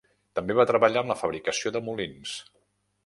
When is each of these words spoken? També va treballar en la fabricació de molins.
També 0.37 0.53
va 0.59 0.65
treballar 0.71 1.03
en 1.05 1.13
la 1.13 1.17
fabricació 1.19 1.73
de 1.77 1.83
molins. 1.91 2.37